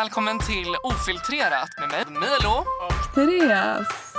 [0.00, 2.64] Välkommen till Ofiltrerat med mig, Milo.
[3.14, 4.14] Therese.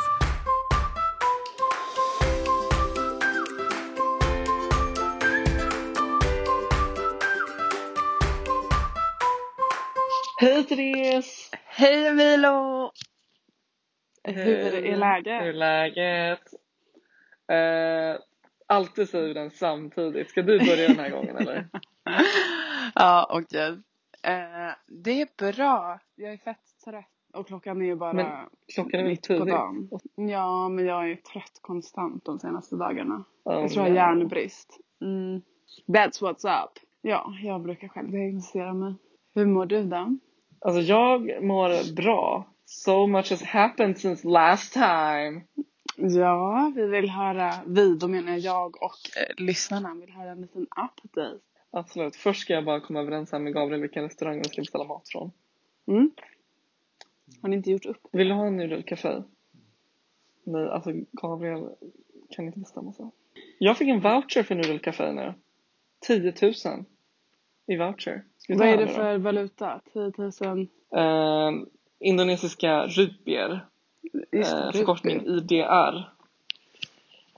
[10.41, 11.51] Hej Therese!
[11.65, 12.91] Hej Milo!
[14.23, 15.41] Hur är läget?
[15.43, 16.53] Hur är läget?
[17.51, 18.21] Eh,
[18.67, 20.29] alltid säger vi den samtidigt.
[20.29, 21.67] Ska du börja den här gången eller?
[22.95, 23.77] ja, okej.
[24.23, 25.99] Eh, det är bra.
[26.15, 29.89] Jag är fett trött och klockan är ju bara Men Klockan är mitt på dagen.
[30.15, 33.23] Ja, men jag är trött konstant de senaste dagarna.
[33.43, 34.19] Oh, jag tror jag har no.
[34.19, 34.79] hjärnbrist.
[35.01, 35.41] Mm.
[35.87, 36.71] That's what's up.
[37.01, 38.93] Ja, jag brukar själv diagnostisera mig.
[39.33, 40.17] Hur mår du då?
[40.59, 42.45] Alltså jag mår bra.
[42.65, 45.41] So much has happened since last time.
[45.95, 50.61] Ja, vi vill höra, vi, då menar jag och eh, lyssnarna vill höra en liten
[50.61, 51.39] update.
[51.71, 52.15] Absolut.
[52.15, 55.09] Först ska jag bara komma överens här med Gabriel vilken restaurang vi ska beställa mat
[55.09, 55.31] från.
[55.87, 56.11] Mm.
[57.41, 58.07] Har ni inte gjort upp?
[58.11, 59.23] Vill du ha en nudelcafé?
[60.43, 61.69] Nej, alltså Gabriel
[62.29, 63.05] kan inte bestämma sig.
[63.59, 65.33] Jag fick en voucher för nudelcafé nu.
[66.07, 66.53] 10 000
[67.67, 68.23] i voucher.
[68.49, 69.81] Vad är det för valuta?
[69.93, 70.67] 10 000?
[70.95, 71.51] Eh,
[71.99, 73.65] indonesiska rupier.
[74.31, 75.25] Just Eh, det, förkortning.
[75.25, 76.09] IDR.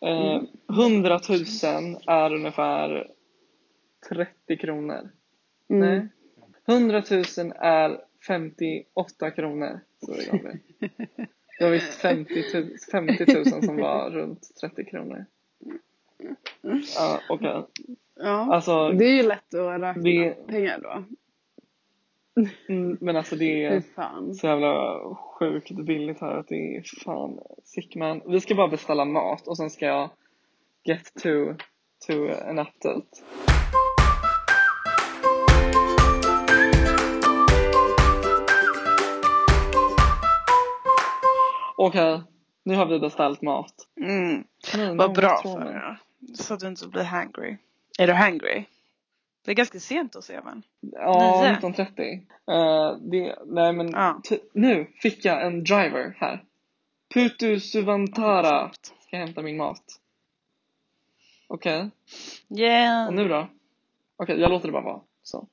[0.02, 0.48] Eh, Mm.
[0.70, 3.08] 100 000 är ungefär
[4.10, 5.10] 30 kronor.
[5.70, 5.80] Mm.
[5.90, 6.08] Nej.
[6.68, 7.04] 100
[7.38, 9.80] 000 är 58 kronor.
[10.06, 10.12] Så
[11.60, 15.26] det var visst 50 000, 50 000 som var runt 30 kronor.
[16.98, 17.64] Ja, okej.
[18.16, 21.04] Ja, Alltså, det är ju lätt att räkna det- pengar då.
[22.70, 24.34] mm, men alltså det är fan.
[24.36, 28.22] så jävla sjukt billigt här att det är fan sick man.
[28.28, 30.10] Vi ska bara beställa mat och sen ska jag
[30.84, 31.30] get to,
[32.08, 32.14] to
[32.50, 33.08] an update.
[41.76, 42.22] Okej,
[42.64, 43.74] nu har vi beställt mat.
[44.02, 44.44] Mm.
[44.76, 45.82] Nej, Vad bra för dig.
[46.36, 47.58] Så att du inte blir hangry.
[48.00, 48.66] Är du hangry?
[49.46, 50.64] Det är ganska sent hos även.
[50.80, 51.70] Ja, Nio.
[51.72, 52.22] 19.30.
[52.48, 54.22] Eh, det, nej men Ja.
[54.54, 56.44] nu fick jag en driver här.
[57.14, 58.72] Putu Suvantara
[59.08, 59.84] ska hämta min mat.
[61.48, 61.90] Okej,
[62.58, 63.08] Yeah.
[63.08, 63.48] och nu då?
[64.18, 65.02] Okej, jag låter det bara vara.
[65.24, 65.48] Så.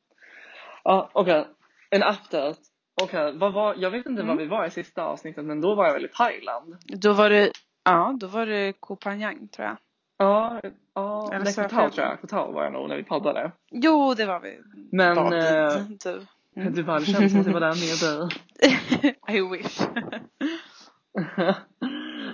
[0.84, 1.46] Ja, okej.
[1.90, 2.60] En update.
[3.02, 4.36] Okej, vad var, jag vet inte Mm.
[4.36, 6.76] var vi var i sista avsnittet men då var jag väl i Thailand.
[6.84, 7.52] Då var det,
[7.84, 9.76] ja, då var det Koh Phangan tror jag.
[10.18, 10.60] Ja,
[10.94, 12.20] ja Eller Koh Tao tror jag.
[12.20, 13.52] Koh Tao var jag nog när vi poddade.
[13.70, 14.58] Jo, det var vi.
[14.92, 16.26] Men, eh, du.
[16.56, 16.74] Mm.
[16.74, 19.16] Du bara, det känns som att jag var där med dig.
[19.36, 19.80] I wish.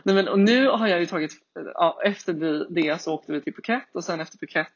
[0.04, 1.32] Nej men och nu har jag ju tagit,
[1.74, 2.32] ja, efter
[2.70, 4.72] det så åkte vi till Phuket och sen efter Phuket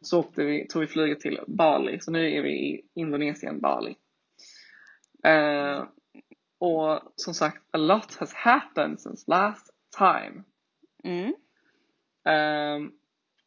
[0.00, 2.00] så åkte vi, tog vi flyget till Bali.
[2.00, 3.94] Så nu är vi i Indonesien, Bali.
[5.24, 5.84] Eh,
[6.58, 10.42] och som sagt, a lot has happened since last time.
[11.04, 11.28] Mm.
[12.24, 12.90] Eh,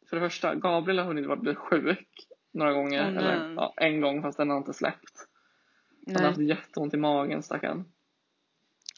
[0.08, 3.10] för det första, Gabriel har hunnit bli sjuk några gånger.
[3.10, 3.24] Nej.
[3.24, 5.28] eller ja, en gång fast den har inte släppt.
[6.06, 6.30] Han har Nej.
[6.30, 7.84] haft jätteont i magen stackarn.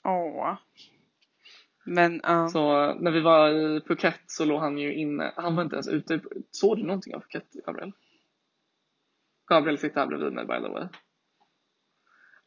[0.04, 0.56] Åh.
[1.84, 2.48] Men ja.
[2.48, 5.32] Så när vi var i Phuket så låg han ju inne.
[5.36, 6.20] Han var inte ens ute.
[6.50, 7.92] Såg du någonting av Phuket, Gabriel?
[9.46, 10.88] Gabriel sitter här bredvid mig by the way.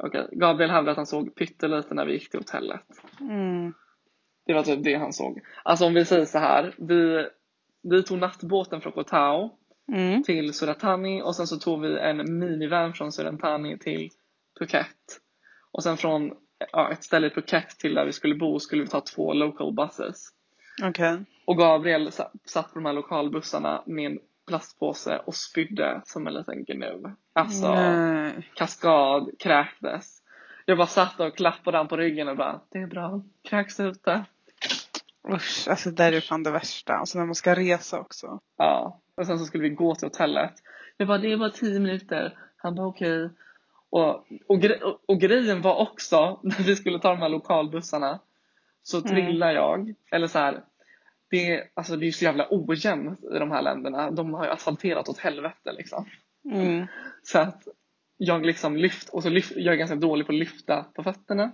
[0.04, 2.82] Okej, Gabriel hävdade att han såg pyttelite när vi gick till hotellet.
[3.22, 3.74] Mm.
[4.46, 5.42] Det var typ det han såg.
[5.64, 6.76] Alltså om vi säger så här.
[6.78, 7.28] Vi,
[7.84, 9.58] vi tog nattbåten från Koh Tao
[9.92, 10.24] Mm.
[10.24, 14.10] till Suratani och sen så tog vi en minivan från Suratani till
[14.60, 15.22] Phuket.
[15.72, 16.32] Och sen från
[16.72, 19.74] ja, ett ställe i Phuket till där vi skulle bo skulle vi ta två local
[19.74, 20.28] buses.
[20.84, 21.20] Okej.
[21.46, 24.20] Och Gabriel sa- satt på de här lokalbussarna med en
[24.56, 27.16] plastpåse och spydde som en liten gnu.
[27.34, 28.50] Alltså Nej.
[28.54, 30.22] kaskad, kräktes.
[30.66, 34.26] Jag bara satt och klappade han på ryggen och bara Det är bra, kräks ute.
[35.34, 36.94] Usch, alltså det där är fan det värsta.
[36.94, 38.40] Alltså när man ska resa också.
[38.58, 39.00] Ja.
[39.16, 40.54] Och sen så skulle vi gå till hotellet.
[40.98, 42.38] Jag bara det är bara tio minuter.
[42.58, 43.30] Han bara okej.
[43.90, 44.10] Och,
[44.48, 48.20] och, gre- och, grejen var också när vi skulle ta de här lokalbussarna
[48.84, 49.10] så Mm.
[49.10, 49.94] trillar jag.
[50.12, 50.62] Eller så här.
[51.32, 54.12] Det är, alltså det är så jävla ojämnt i de här länderna.
[54.12, 56.06] De har ju asfalterat åt helvete liksom.
[56.52, 56.88] Mm.
[57.24, 57.64] Så att
[58.18, 61.52] jag liksom lyft och så lyft, jag är ganska dålig på att lyfta på fötterna.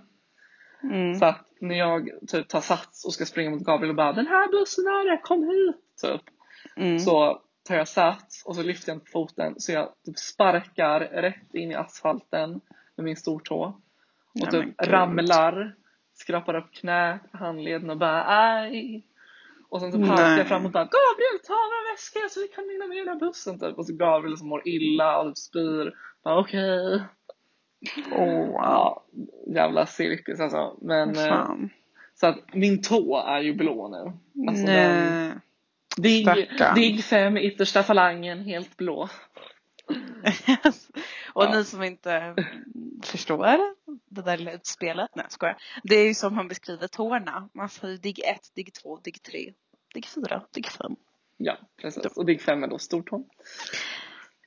[0.82, 1.14] Mm.
[1.14, 4.26] Så att när jag typ tar sats och ska springa mot Gabriel och bara den
[4.26, 5.76] här bussen är det, kom hit!
[6.02, 6.34] Typ.
[6.76, 6.98] Mm.
[6.98, 11.00] Så tar jag sats och så lyfter jag inte på foten så jag typ sparkar
[11.00, 12.60] rätt in i asfalten
[12.96, 13.62] med min stortå.
[14.34, 15.74] Och Nej, typ ramlar,
[16.14, 19.04] skrapar upp knät, handleden och bara aj.
[19.70, 22.70] Och sen typ halkar jag fram och bara Gabriel ta min väska så vi kan
[22.70, 23.78] hinna med den här bussen typ.
[23.78, 25.94] Och så Gabriel som mår illa och typ spyr.
[26.24, 27.02] Bara okej.
[28.12, 29.04] Åh, Ja,
[29.54, 30.76] jävla cirkus alltså.
[30.80, 31.70] Men eh, fan.
[32.14, 34.12] så att min tå är ju blå nu.
[34.48, 35.32] Alltså den, Nej.
[35.96, 36.74] digg, stackarn.
[36.74, 39.08] digg fem, yttersta falangen, helt blå.
[41.38, 41.50] Och Ja.
[41.50, 42.34] ni som inte
[43.04, 43.46] förstår
[44.10, 45.56] det där lilla utspelet, nej jag.
[45.82, 47.48] Det är ju som man beskriver tårna.
[47.54, 49.52] Man säger digg 1, digg 2, digg 3,
[49.94, 50.96] digg 4, digg 5.
[51.36, 52.06] Ja, precis.
[52.16, 53.24] Och digg fem är då stortån.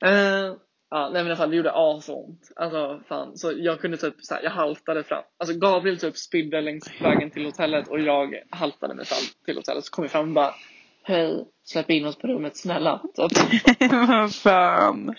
[0.04, 0.56] Uh,
[0.90, 2.52] ja, nej men fall det gjorde asont.
[2.56, 3.38] Alltså fan.
[3.38, 5.22] Så jag kunde typ så här, jag haltade fram.
[5.36, 9.84] Alltså Gabriel typ spydde längs vägen till hotellet och jag haltade mig fram till hotellet.
[9.84, 10.54] Så kom jag fram och bara
[11.04, 13.02] Hej, släpp in oss på rummet snälla.
[14.08, 15.14] Vad fan.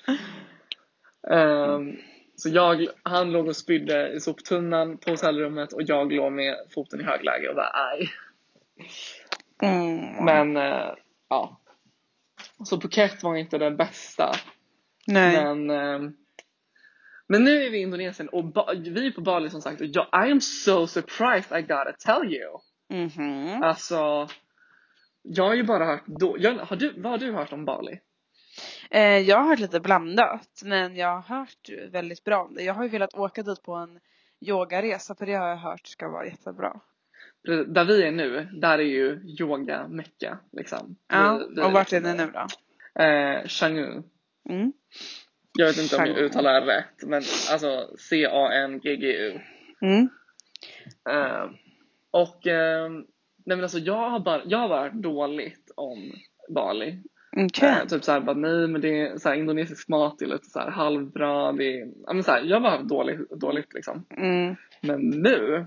[1.32, 1.96] Ehm,
[2.36, 7.02] så jag, han låg och spydde i soptunnan på hotellrummet och jag låg med foten
[7.02, 8.10] i högläge och bara aj.
[9.62, 10.26] Mm.
[10.26, 10.94] Men eh,
[11.30, 11.60] ja.
[12.66, 14.32] Så Phuket var inte den bästa.
[15.08, 15.44] nej.
[15.44, 16.14] Men, ehm,
[17.28, 19.88] men nu är vi i Indonesien och ba- vi är på Bali som sagt och
[19.88, 22.60] jag, I am so surprised I gotta tell you.
[22.90, 23.64] Mhm.
[23.64, 24.28] Alltså,
[25.22, 28.00] jag har ju bara hört då, jag, har du, vad har du hört om Bali?
[28.94, 32.64] Eh, jag har hört lite blandat men jag har hört väldigt bra om det.
[32.64, 34.00] Jag har ju velat åka dit på en
[34.46, 36.80] yogaresa för det har jag hört ska vara jättebra.
[37.68, 40.96] Där vi är nu, där är ju yoga mecka liksom.
[41.08, 42.48] Ja, Vi- vi och vart är ni nu då?
[43.04, 44.04] Eh, Changu.
[44.50, 44.74] Mm.
[45.58, 46.22] Jag vet inte om jag Changu.
[46.26, 49.40] uttalar rätt men alltså C-A-N-G-G-U.
[49.82, 50.10] Mm.
[51.10, 51.50] Eh,
[52.12, 52.90] och eh,
[53.46, 56.12] nej men alltså jag har bara, jag har hört dåligt om
[56.50, 57.04] Bali.
[57.38, 57.70] Okej.
[57.70, 61.52] Eh, typ såhär bara nej men det är såhär indonesisk mat är lite såhär halvbra.
[61.52, 62.90] Det är, ja men såhär, jag bara haft
[63.40, 64.06] dåligt, liksom.
[64.18, 64.56] Mm.
[64.82, 65.66] Men nu,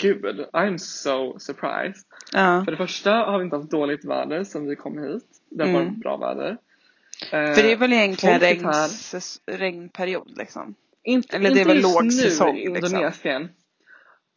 [0.00, 2.04] gud, I'm so surprised.
[2.32, 2.62] Ja.
[2.64, 5.24] För det första har vi inte haft dåligt väder sen vi kom hit.
[5.50, 5.84] Det har Mm.
[5.84, 6.50] varit bra väder.
[7.32, 10.74] Eh, För det är väl egentligen regns, regnperiod liksom?
[11.02, 12.94] Inte, Eller det är inte väl just lågsäsong, nu i liksom.
[12.94, 13.48] Indonesien.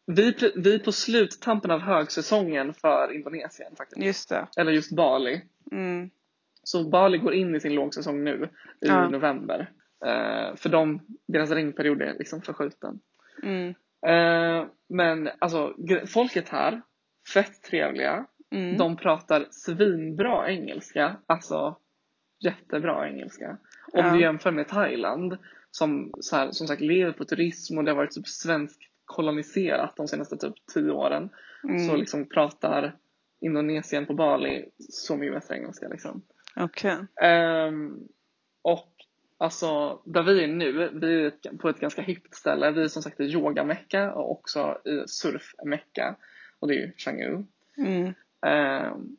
[0.05, 4.01] Vi, pl- vi är på sluttampen av högsäsongen för Indonesien faktiskt.
[4.05, 4.47] Just det.
[4.57, 5.41] Eller just Bali.
[5.71, 6.09] Mm.
[6.71, 8.49] Så Bali går in i sin lågsäsong nu
[8.81, 9.09] i Ja.
[9.09, 9.71] november.
[10.05, 12.99] Eh, för de, deras regnperiod är liksom förskjuten.
[13.43, 13.69] Mm.
[14.07, 15.75] Eh, men alltså
[16.07, 16.81] folket här,
[17.33, 18.25] fett trevliga.
[18.51, 18.77] Mm.
[18.77, 21.15] De pratar svinbra engelska.
[21.27, 21.75] Alltså
[22.39, 23.57] jättebra engelska.
[23.93, 24.13] Om Ja.
[24.13, 25.37] du jämför med Thailand
[25.71, 29.95] som så här, som sagt lever på turism och det har varit typ svenskt koloniserat
[29.95, 31.29] de senaste typ tio åren.
[31.63, 31.79] Mm.
[31.79, 32.95] Så liksom pratar
[33.41, 36.21] Indonesien på Bali så mycket bättre engelska liksom.
[36.59, 36.97] Okej.
[37.21, 38.07] Ehm,
[38.61, 38.93] och
[39.37, 42.71] alltså där vi är nu, vi är på ett ganska hippt ställe.
[42.71, 46.15] Vi är som sagt i yogamecka och också i surfmecka.
[46.59, 47.43] Och det är ju Changu.
[47.77, 48.13] Mm.
[48.45, 49.17] Ehm,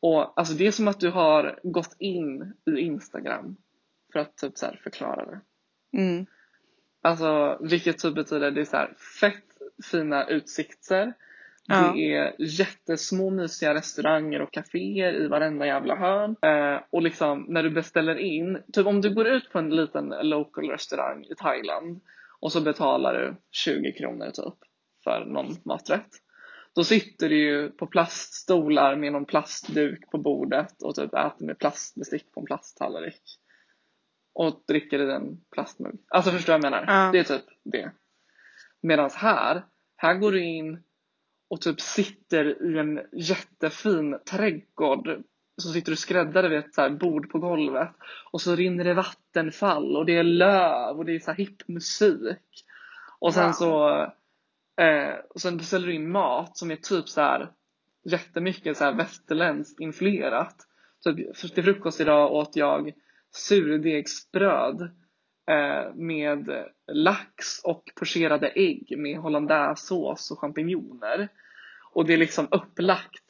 [0.00, 3.56] och alltså det är som att du har gått in i Instagram
[4.12, 5.40] för att typ så förklara det.
[5.98, 6.26] Mm.
[7.02, 9.44] Alltså vilket typ betyder det är så här fett
[9.90, 11.14] fina utsikter.
[11.68, 11.92] Ja.
[11.94, 16.36] Det är jättesmå mysiga restauranger och kaféer i varenda jävla hörn.
[16.42, 20.14] Eh, och liksom när du beställer in, typ om du går ut på en liten
[20.22, 22.00] local restaurang i Thailand
[22.40, 24.54] och så betalar du 20 kronor typ
[25.04, 26.08] för någon maträtt.
[26.74, 31.58] Då sitter du ju på plaststolar med någon plastduk på bordet och typ äter med
[31.58, 33.22] plastbestick på en plasttallrik.
[34.32, 35.98] Och dricker i en plastmugg.
[36.08, 37.04] Alltså förstår du vad jag menar?
[37.04, 37.10] Ja.
[37.12, 37.92] Det är typ det.
[38.82, 39.62] Medan här,
[39.96, 40.82] här går du in
[41.50, 45.22] och typ sitter i en jättefin trädgård.
[45.56, 47.90] Så sitter du skräddare vid ett så här bord på golvet.
[48.32, 51.68] Och så rinner det vattenfall och det är löv och det är så här hipp
[51.68, 52.64] musik.
[53.18, 53.52] Och sen Wow.
[53.52, 53.90] så
[54.82, 57.50] eh, och sen beställer du in mat som är typ så här
[58.04, 60.56] jättemycket så här västerländskt influerat.
[61.04, 62.92] Typ, för- till frukost idag åt jag
[63.30, 64.90] surdegsbröd
[65.94, 66.48] med
[66.92, 71.28] lax och pocherade ägg med hollandaisesås och champinjoner.
[71.92, 73.24] Och det är liksom upplagt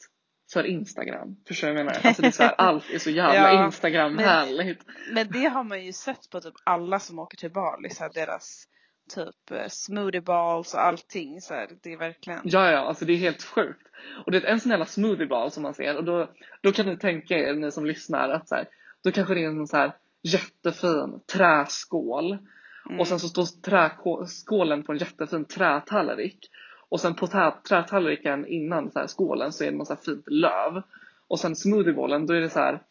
[0.52, 1.36] för Instagram.
[1.48, 2.00] Förstår du vad jag menar?
[2.04, 4.84] Alltså det är så här, allt är så jävla Ja, Instagram-härligt.
[5.12, 8.10] Men det har man ju sett på typ alla som åker till Bali, så här,
[8.14, 8.66] deras
[9.14, 11.40] typ eh, smoothie balls och allting.
[11.40, 12.40] Så här, det är verkligen.
[12.44, 13.86] Ja, ja, alltså det är helt sjukt.
[14.26, 16.30] Och det är en sån jävla smoothieball som man ser och då,
[16.62, 18.68] då kan ni tänka er, ni som lyssnar, att så här,
[19.04, 22.38] då kanske det är en så här jättefin träskål.
[22.86, 23.00] Mm.
[23.00, 26.50] och sen så står träskålen på en jättefin trätallrik.
[26.88, 27.26] Och sen på
[27.68, 30.82] trätallriken innan så här skålen så är det något så fint löv.
[31.28, 32.82] Och sen smoothieballen då är det så här,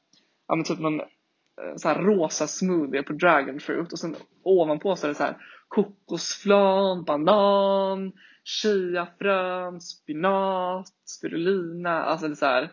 [0.47, 3.91] ja men typ någon eh, så här rosa smoothie på dragon fruit.
[3.91, 8.11] Och sen ovanpå så är det så här kokosflan, banan,
[8.43, 12.71] chiafrön, spinat, spirulina, alltså det är så här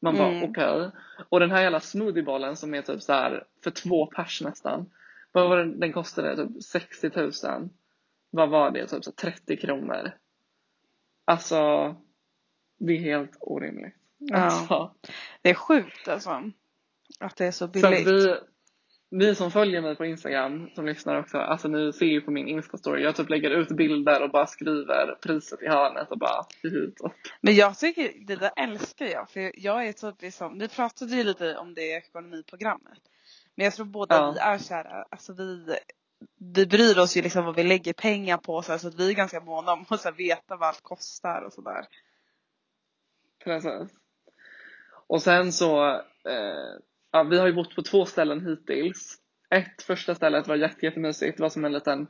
[0.00, 0.50] man bara Mm.
[0.50, 0.90] okej.
[1.28, 4.90] Och den här jävla smoothieballen som är typ så här för två pers nästan.
[5.32, 6.36] vad var den, den kostade?
[6.36, 7.68] Typ 60 000.
[8.30, 8.86] Vad var det?
[8.86, 10.10] Typ så 30 kronor.
[11.24, 11.94] Alltså,
[12.78, 13.94] det är helt orimligt.
[14.18, 14.36] Ja.
[14.36, 14.94] Alltså,
[15.42, 16.50] Det är sjukt alltså.
[17.20, 18.06] Att det är så så billigt.
[18.06, 18.36] vi,
[19.10, 22.48] ni som följer mig på Instagram, som lyssnar också, alltså ni ser ju på min
[22.48, 27.00] Insta-story, jag typ lägger ut bilder och bara skriver priset i hörnet och bara hit
[27.00, 29.30] och Men jag tycker, det där älskar jag.
[29.30, 32.98] För jag är typ liksom, vi pratade ju lite om det i ekonomiprogrammet.
[33.54, 34.32] Men jag tror båda Ja.
[34.32, 35.76] vi är kära, alltså vi,
[36.38, 39.10] vi bryr oss ju liksom vad vi lägger pengar på så, här, så att vi
[39.10, 41.86] är ganska måna om att veta vad allt kostar och sådär.
[43.44, 43.94] Precis.
[45.06, 45.88] Och sen så,
[46.24, 46.78] eh,
[47.12, 49.16] ja, vi har ju bott på två ställen hittills.
[49.50, 51.36] Ett första stället var jätte, jättemysigt.
[51.36, 52.06] Det var som en liten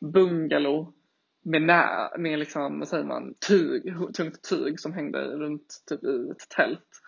[0.00, 0.92] bungalow
[1.42, 6.30] med, nä, med liksom, vad säger man, tyg, tungt tyg som hängde runt typ i
[6.30, 7.00] ett tält.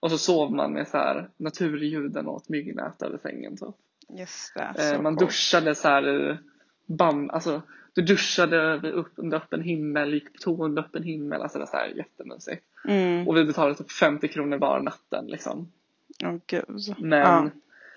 [0.00, 3.56] Och så sov man med så här naturljuden och ett myggnät över sängen.
[3.56, 3.74] Typ.
[4.18, 4.74] Just det.
[4.78, 5.30] Eh, så man coolt.
[5.30, 6.36] duschade så här i
[6.86, 7.62] bam, alltså
[7.94, 11.42] du duschade upp, under öppen himmel, gick på toa under öppen himmel.
[11.42, 12.64] Alltså det är så här jättemysigt.
[12.88, 13.28] Mm.
[13.28, 15.72] Och vi betalade typ 50 kronor var natten liksom.
[16.24, 16.94] Åh gud.
[16.98, 17.50] Men Ja.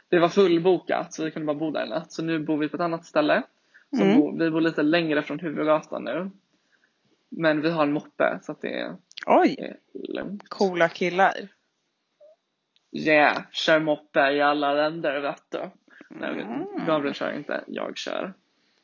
[0.09, 2.11] det var fullbokat så vi kunde bara bo där en natt.
[2.11, 3.43] Så nu bor vi på ett annat ställe.
[3.97, 4.17] Så Mm.
[4.19, 6.31] bo, vi bor lite längre från huvudgatan nu.
[7.29, 8.95] Men vi har en moppe så att det är,
[9.25, 9.77] Oj, är
[10.13, 10.49] lugnt.
[10.49, 11.33] coola killar.
[12.91, 15.69] Yeah, kör moppe i alla länder vet du.
[16.09, 16.85] Nej, Mm.
[16.87, 18.33] Gabriel kör inte, jag kör.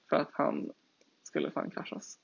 [0.09, 0.69] För att han
[1.23, 2.17] skulle fan kraschas.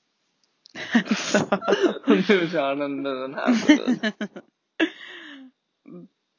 [2.06, 3.48] Nu kör han en den här.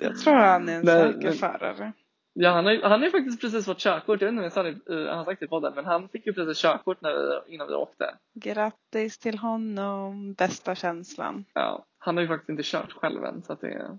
[0.02, 1.92] jag tror han är en Men- säker förare.
[2.34, 4.22] Ja, han har, han har ju faktiskt precis fått körkort.
[4.22, 6.26] Jag vet inte om det, i- han har sagt det i podden, men han fick
[6.28, 8.16] ju precis körkort när vi, innan vi åkte.
[8.34, 10.34] Grattis till honom.
[10.34, 11.46] Bästa känslan.
[11.54, 13.98] Ja, han har ju faktiskt inte kört själv än så att det är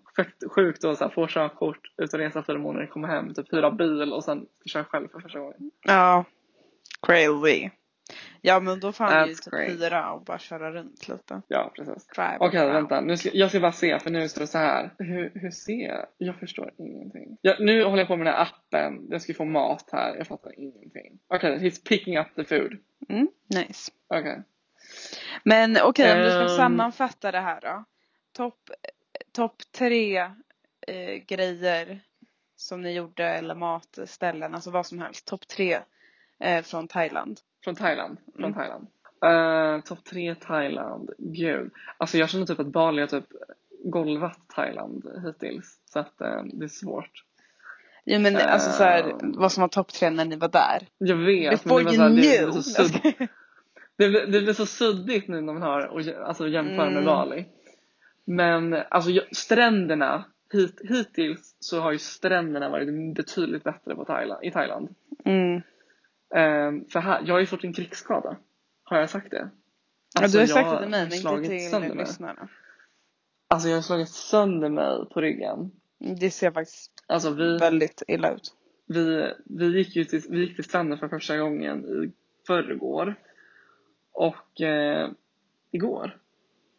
[0.49, 3.71] sjukt att så här, få körkort, ut och resa fyra månader, komma hem, typ hyra
[3.71, 5.71] bil och sen köra själv för första gången.
[5.83, 6.25] Ja.
[7.07, 7.71] Crazy.
[8.41, 11.43] Ja men då får han ju typ hyra och bara köra runt lite.
[11.49, 12.07] Ja, precis.
[12.41, 12.73] Okej, around.
[12.75, 13.01] vänta.
[13.01, 14.91] Nu ska, jag ska bara se, för nu står det så här.
[14.99, 16.07] Hur, hur ser jag?
[16.19, 17.37] Jag förstår ingenting.
[17.41, 19.07] Jag, nu håller jag på med den här appen.
[19.11, 20.17] Jag ska få mat här.
[20.17, 21.19] Jag fattar ingenting.
[21.29, 22.77] Okej, he's picking up the food.
[23.09, 23.93] Mm, nice.
[24.09, 24.43] Okej.
[25.45, 26.49] Men okej om du ska Ehm.
[26.49, 27.85] sammanfatta det här då.
[28.33, 28.71] Topp
[29.33, 30.19] top tre
[30.87, 32.01] eh, grejer
[32.57, 35.27] som ni gjorde eller matställen, alltså vad som helst.
[35.27, 35.79] Topp tre
[36.41, 37.41] eh, från Thailand.
[37.65, 38.17] Från Thailand.
[38.37, 38.55] Från Mm.
[38.55, 38.87] Thailand.
[39.25, 41.11] Uh, Topp tre Thailand.
[41.19, 41.71] Gud.
[41.97, 43.27] Alltså jag känner typ att Bali har typ
[43.85, 45.79] golvat Thailand hittills.
[45.93, 47.25] Så att eh, det är svårt.
[48.05, 49.33] Jo men alltså så här, Ehm.
[49.37, 50.87] vad som var topp tre när ni var där.
[50.99, 51.51] Jag vet.
[51.63, 52.51] Before men det, you var så här, det, det, knew.
[52.53, 53.03] blir så sudd,
[53.99, 57.05] det, blir- det blir så suddigt nu när man har och alltså, jämför med Mm.
[57.05, 57.45] Bali.
[58.25, 60.25] Men alltså stränderna.
[60.53, 64.95] Hit, hittills så har ju stränderna varit betydligt bättre på Thailand, i Thailand.
[65.25, 65.63] Mm.
[66.35, 68.37] Ehm, för här, jag har ju fått en krigsskada.
[68.85, 69.51] Har jag sagt det?
[70.15, 72.49] Ja, Alltså, du har jag sagt det till mig men inte till lyssnarna.
[73.49, 75.71] Alltså jag har slagit sönder mig på ryggen.
[75.99, 78.55] Det ser faktiskt Alltså vi, väldigt illa ut.
[78.87, 82.13] vi, vi, gick ju till, vi gick till stranden för första gången i
[82.47, 83.15] förrgår.
[84.13, 85.11] Och eh,
[85.71, 86.19] igår.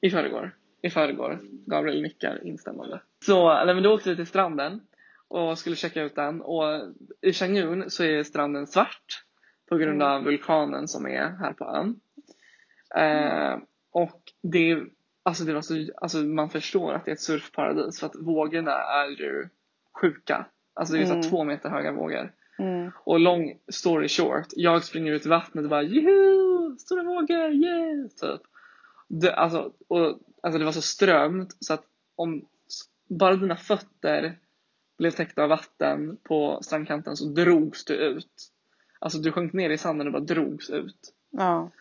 [0.02, 0.56] I förrgår.
[0.82, 1.40] I förrgår.
[1.66, 3.02] Gabriel nickar instämmande.
[3.26, 4.82] Så nej, men då åkte vi till stranden
[5.28, 6.42] och skulle checka ut den.
[6.42, 6.64] Och
[7.22, 9.24] i Changun så är stranden svart
[9.74, 10.08] på grund Mm.
[10.08, 12.00] av vulkanen som är här på ön.
[12.96, 13.58] Eh,
[13.92, 14.84] och det,
[15.24, 18.72] alltså det var så, alltså man förstår att det är ett surfparadis för att vågorna
[18.72, 19.50] är ju
[20.02, 20.46] sjuka.
[20.74, 21.30] Alltså det är så Mm.
[21.30, 22.32] två meter höga vågor.
[22.60, 22.92] Mm.
[23.04, 26.78] Och long story short, jag springer ut i vattnet och bara Juhu!
[26.78, 28.08] Stora vågor, yeah!
[28.22, 28.42] Typ.
[29.08, 31.84] Det, alltså, och, alltså det var så strömt så att
[32.16, 32.46] om
[33.10, 34.38] bara dina fötter
[34.98, 38.50] blev täckta av vatten på strandkanten så drogs du ut.
[39.04, 41.14] Alltså du sjönk ner i sanden och bara drogs ut.
[41.32, 41.72] Ja.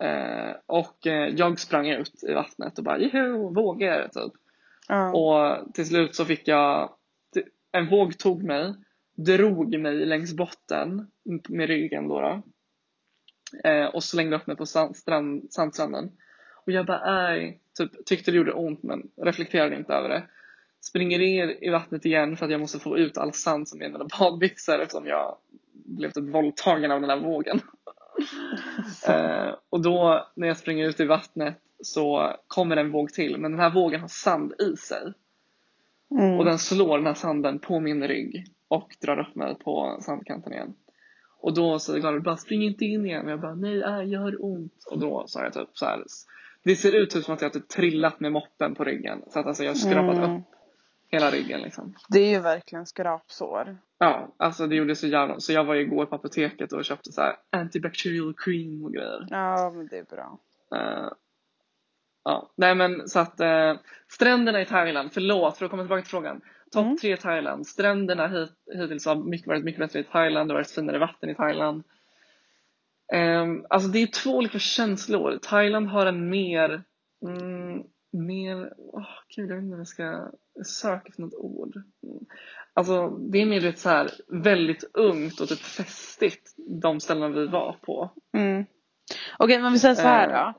[0.00, 3.32] Eh, och eh, jag sprang ut i vattnet och bara Juhu!
[3.32, 4.08] Vågor!
[4.08, 4.32] Typ.
[4.88, 5.12] Ja.
[5.12, 6.90] Och till slut så fick jag,
[7.72, 8.74] en våg tog mig,
[9.14, 11.10] drog mig längs botten
[11.48, 12.20] med ryggen då.
[12.20, 12.42] då
[13.68, 16.12] eh, och slängde upp mig på sand, strand, sandstranden.
[16.66, 20.22] Och jag bara, aj, typ, tyckte det gjorde ont men reflekterade inte över det.
[20.80, 23.86] Springer ner i vattnet igen för att jag måste få ut all sand som är
[23.86, 25.36] i mina badbyxor eftersom jag
[25.74, 27.60] blev typ våldtagen av den här vågen.
[29.08, 33.50] Eh, och då när jag springer ut i vattnet så kommer en våg till men
[33.50, 35.12] den här vågen har sand i sig.
[36.10, 36.38] Mm.
[36.38, 40.52] Och den slår den här sanden på min rygg och drar upp mig på sandkanten
[40.52, 40.74] igen.
[41.40, 43.24] Och då säger Gabriel bara spring inte in igen.
[43.26, 43.78] Och jag bara nej,
[44.12, 44.84] jag har ont.
[44.90, 46.04] Och då sa jag typ så här.
[46.64, 49.22] Det ser ut som att jag typ trillat med moppen på ryggen.
[49.28, 50.36] Så att alltså jag har skrapat Mm.
[50.36, 50.44] upp
[51.14, 51.94] hela ryggen liksom.
[52.08, 53.76] Det är ju verkligen skrapsår.
[53.98, 57.12] Ja, alltså det gjorde så jävla Så jag var ju igår på apoteket och köpte
[57.12, 59.26] så här antibacterial cream och grejer.
[59.30, 60.38] Ja, men det är bra.
[60.76, 61.08] Eh,
[62.24, 66.10] ja, nej men så att uh, stränderna i Thailand, förlåt för att komma tillbaka till
[66.10, 66.40] frågan.
[66.72, 66.96] Topp Mm.
[66.96, 67.66] tre Thailand.
[67.66, 71.30] Stränderna hit, hittills har mycket, varit mycket bättre i Thailand, det har varit finare vatten
[71.30, 71.82] i Thailand.
[73.14, 75.38] Um, alltså det är två olika känslor.
[75.42, 76.82] Thailand har en mer,
[77.26, 77.82] mm,
[78.14, 79.06] mer, åh
[79.36, 80.30] gud jag vet inte vad jag ska
[80.64, 81.74] söka efter något ord.
[82.74, 87.46] Alltså det är mer vet, så här, väldigt ungt och typ festigt de ställena vi
[87.46, 88.10] var på.
[88.36, 88.64] Mm.
[89.38, 90.34] Okej, men vi säger så här Eh.
[90.52, 90.58] då.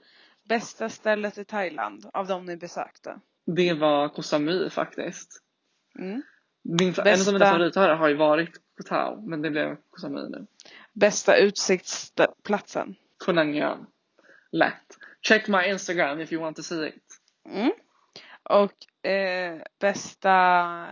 [0.49, 3.19] Bästa stället i Thailand av de ni besökte?
[3.45, 5.41] Det var Koh Samui faktiskt.
[5.99, 6.21] Mm.
[6.63, 10.01] Min, En Bästa- av mina favoritöar har ju varit Koh Tao men det blev Koh
[10.01, 10.45] Samui nu.
[10.93, 12.95] Bästa utsiktsplatsen?
[13.25, 13.85] Koh Nangeon.
[14.51, 14.97] Lätt.
[15.27, 17.04] Check my Instagram if you want to see it.
[17.45, 17.71] Mm.
[18.49, 20.33] Och eh, bästa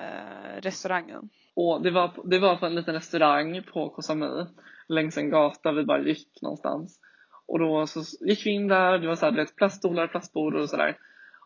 [0.02, 1.30] eh, restaurangen?
[1.56, 4.46] Och det var, det var på en liten restaurang på Koh Samui
[4.88, 7.00] längs en gata vi bara gick någonstans.
[7.46, 10.70] Och då så gick vi in där, det var så här, vet, plaststolar, plastbord och
[10.70, 10.98] sådär.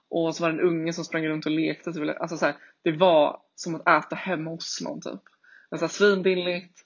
[0.09, 1.93] Och så var det en unge som sprang runt och lekte.
[1.93, 2.21] Typ.
[2.21, 5.23] Alltså så här, det var som att äta hemma hos någon typ.
[5.23, 6.79] Det var så här, svinbilligt.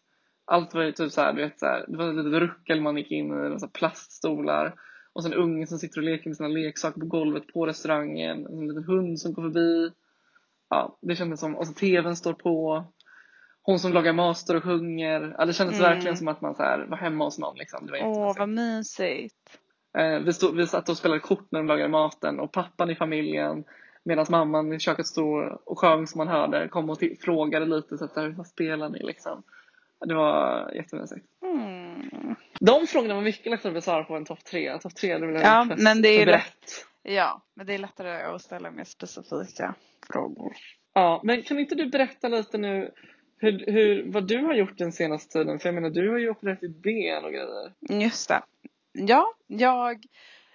[0.45, 2.81] Allt var ju typ så här, du vet, så här, det var ett litet ruckel
[2.81, 4.73] man gick in i, det var så här plaststolar.
[5.13, 8.45] Och så en unge som sitter och leker med sina leksaker på golvet på restaurangen.
[8.45, 9.91] En liten hund som går förbi.
[10.69, 12.83] Ja, det kändes som, och så tvn står på.
[13.63, 15.35] Hon som lagar mat står och sjunger.
[15.37, 15.91] Ja, det kändes Mm.
[15.91, 17.57] verkligen som att man så här, var hemma hos någon.
[17.57, 17.85] Liksom.
[17.85, 19.59] Det var Åh, vad mysigt.
[19.97, 22.95] Eh, vi, stod, vi satt och spelade kort när de lagade maten och pappan i
[22.95, 23.63] familjen
[24.03, 28.05] medan mamman i köket stod och sjöng som man hörde kom och frågade lite så
[28.05, 29.43] att vad spelar ni liksom.
[30.05, 31.25] Det var jättemysigt.
[32.59, 34.79] De frågorna var mycket lättare att besvara på än topp tre.
[34.79, 36.85] Topp tre vill jag Ja, men det är lätt.
[37.03, 39.75] Ja, men det är lättare att ställa mer specifika
[40.11, 40.53] frågor.
[40.93, 42.91] Ja, men kan inte du berätta lite nu
[43.41, 45.59] hur, hur, vad du har gjort den senaste tiden?
[45.59, 47.73] För jag menar du har ju opererat ditt ben och grejer.
[48.03, 48.41] Just det.
[48.93, 50.05] Ja, jag,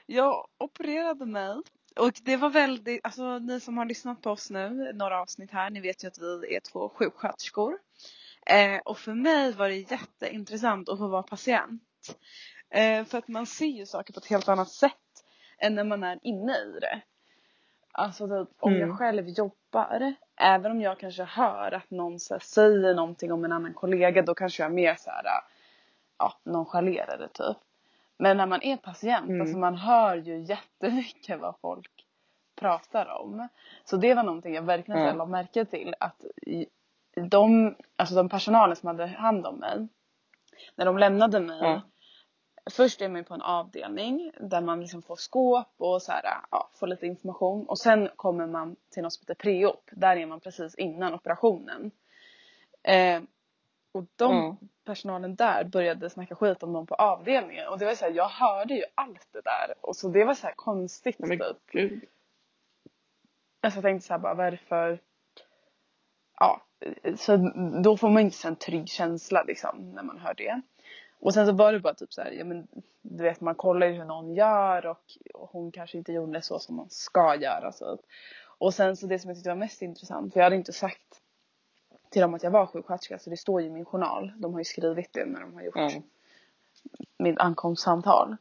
[0.06, 1.56] jag opererade mig.
[1.96, 5.70] Och det var väldigt, alltså ni som har lyssnat på oss nu, några avsnitt här,
[5.70, 7.78] ni vet ju att vi är två sjuksköterskor.
[8.50, 11.82] Eh, och för mig var det jätteintressant att få vara patient.
[12.70, 14.92] Eh, för att man ser ju saker på ett helt annat sätt
[15.58, 17.00] än när man är inne i det.
[17.92, 18.88] Alltså typ, om Mm.
[18.88, 23.44] jag själv jobbar, även om jag kanske hör att någon så här, säger någonting om
[23.44, 25.24] en annan kollega, då kanske jag mer så här,
[26.18, 27.56] ja, nonchalerar det typ.
[28.18, 29.40] Men när man är patient, Mm.
[29.40, 31.90] alltså man hör ju jättemycket vad folk
[32.60, 33.48] pratar om.
[33.84, 35.06] Så det var någonting jag verkligen Ja.
[35.06, 35.14] ja.
[35.14, 35.94] la märke till.
[36.00, 36.24] Att
[37.20, 39.88] de, alltså de personalen som hade hand om mig,
[40.74, 41.58] när de lämnade mig.
[41.62, 41.80] Ja.
[42.70, 46.70] Först är man på en avdelning där man liksom får skåp och så här, ja,
[46.74, 47.66] får lite information.
[47.68, 49.88] Och sen kommer man till något som heter preop.
[49.92, 51.90] Där är man precis innan operationen.
[52.82, 53.22] Eh,
[53.92, 54.56] och de Ja.
[54.84, 57.68] personalen där började snacka skit om dem på avdelningen.
[57.68, 59.74] Och det var så här, jag hörde ju allt det där.
[59.80, 61.40] Och så det var så här konstigt Men typ.
[61.70, 62.04] gud.
[63.60, 64.98] Alltså jag tänkte så här bara varför.
[66.40, 66.60] Ja,
[67.16, 67.36] så
[67.82, 70.60] då får man inte så en trygg känsla liksom när man hör det.
[71.20, 72.66] Och sen så var det bara typ så här, ja men
[73.02, 75.02] du vet man kollar ju hur någon gör och,
[75.34, 77.98] och hon kanske inte gjorde så som man ska göra så.
[78.58, 81.20] Och sen så det som jag tyckte var mest intressant, för jag hade inte sagt
[82.10, 84.32] till dem att jag var sjuksköterska så det står ju i min journal.
[84.36, 85.90] De har ju skrivit det när de har gjort Ja.
[87.18, 88.36] mitt ankomstsamtal.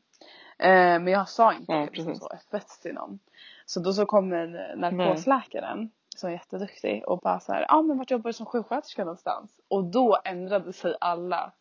[0.59, 0.67] Eh,
[0.99, 3.19] men jag sa inte Ja, det liksom så öppet till någon.
[3.65, 7.97] Så då så kommer narkosläkaren som är jätteduktig och bara så här, ja ah, men
[7.97, 9.59] vart jobbar du som sjuksköterska någonstans?
[9.67, 11.51] Och då ändrade sig alla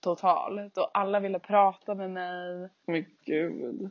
[0.00, 2.68] totalt och alla ville prata med mig.
[2.86, 3.90] Men gud.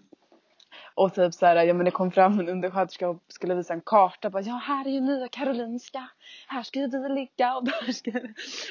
[0.94, 3.82] Och typ så här, ja men det kom fram en undersköterska och skulle visa en
[3.82, 4.30] karta.
[4.30, 6.08] Bara, ja här är ju nya Karolinska.
[6.48, 8.12] Här ska ju vi ligga och där ska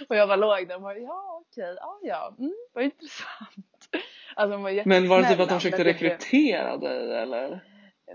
[0.09, 3.89] Och jag bara låg där och bara, ja okej, ja ja, mm, vad intressant.
[4.35, 7.61] Alltså de var Men var det typ att de försökte rekrytera dig eller?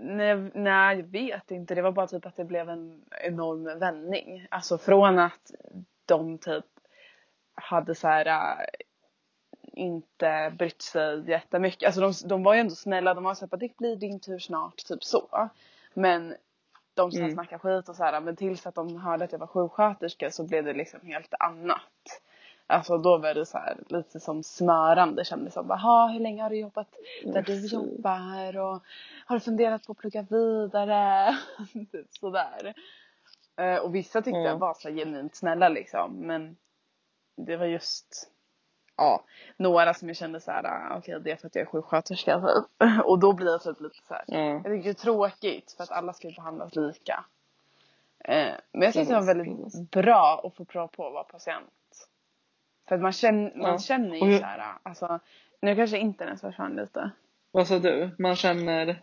[0.00, 1.74] Nej, nej, jag vet inte.
[1.74, 4.46] Det var bara typ att det blev en enorm vändning.
[4.50, 5.50] Alltså från att
[6.06, 6.64] de typ
[7.54, 8.66] hade så här äh,
[9.62, 11.86] inte brytt sig jättemycket.
[11.86, 13.14] Alltså de, de var ju ändå snälla.
[13.14, 15.50] De var så här, det blir din tur snart, typ så.
[15.94, 16.34] Men
[16.94, 17.32] de som Mm.
[17.34, 20.44] snackade skit och så här, men tills att de hörde att jag var sjuksköterska så
[20.44, 22.22] blev det liksom helt annat.
[22.66, 25.66] Alltså då var det så här lite som smörande kändes som.
[25.68, 26.88] Jaha, hur länge har du jobbat
[27.24, 28.56] där du jobbar?
[28.56, 28.82] Och
[29.26, 31.36] har du funderat på att plugga vidare?
[31.92, 32.74] typ sådär.
[33.56, 34.50] Eh, och vissa tyckte Mm.
[34.50, 36.12] jag var så genuint snälla liksom.
[36.12, 36.56] Men
[37.36, 38.30] det var just
[38.96, 39.24] ja,
[39.56, 42.40] några som jag kände så här, ah, okej det är för att jag är sjuksköterska
[42.40, 42.88] typ.
[43.04, 44.24] Och då blir jag typ lite så här.
[44.26, 44.38] Ja.
[44.38, 47.24] Jag tycker det är tråkigt för att alla ska ju behandlas lika.
[48.24, 51.70] Eh, men jag tyckte det var väldigt bra att få prova på att vara patient.
[52.88, 53.78] För att man känner, man Ja.
[53.78, 55.20] känner ju hur- så här, alltså
[55.60, 57.10] nu kanske internet försvann lite.
[57.50, 58.10] Vad sa du?
[58.18, 59.02] Man känner...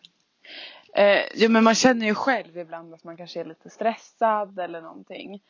[0.96, 4.82] Eh, jo men man känner ju själv ibland att man kanske är lite stressad eller
[4.82, 5.44] någonting.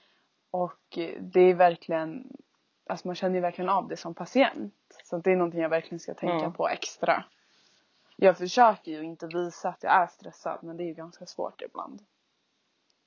[0.51, 2.27] Och det är verkligen,
[2.89, 4.73] alltså man känner ju verkligen av det som patient.
[5.03, 6.51] Så det är någonting jag verkligen ska tänka Ja.
[6.51, 7.23] på extra.
[8.15, 11.61] Jag försöker ju inte visa att jag är stressad men det är ju ganska svårt
[11.61, 11.99] ibland.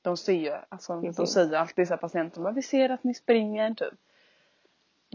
[0.03, 3.15] De ser ju, alltså de säger alltid så här patienten bara vi ser att ni
[3.15, 3.95] springer typ.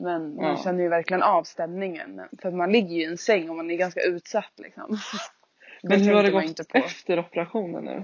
[0.02, 0.58] Men man Ja.
[0.64, 2.22] känner ju verkligen av stämningen.
[2.42, 4.98] För man ligger ju i en säng och man är ganska utsatt liksom.
[5.84, 6.78] Men hur har det gått inte på.
[6.78, 8.04] efter operationen nu?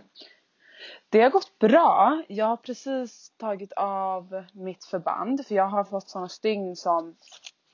[1.10, 2.24] Det har gått bra.
[2.28, 7.16] Jag har precis tagit av mitt förband för jag har fått sådana stygn som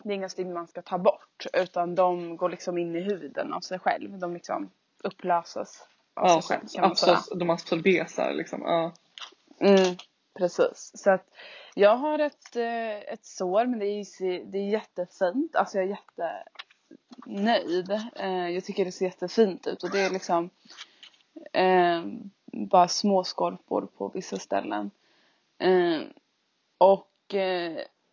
[0.03, 3.53] det är inga stygn man ska ta bort utan de går liksom in i huden
[3.53, 4.19] av sig själv.
[4.19, 4.69] De liksom
[5.03, 7.15] upplöses av Ja, sig själv kan man säga.
[7.17, 8.61] absor- de absorberar liksom.
[8.61, 8.91] Ja.
[9.59, 9.95] Mm,
[10.37, 10.91] precis.
[10.95, 11.25] Så att
[11.75, 15.55] jag har ett, eh, ett sår men det är, det är jättefint.
[15.55, 15.97] Alltså jag är
[17.25, 17.91] jättenöjd.
[18.15, 20.49] Eh, jag tycker det ser jättefint ut och det är liksom
[21.53, 22.03] eh,
[22.69, 24.91] bara små skorpor på vissa ställen.
[26.77, 27.09] Och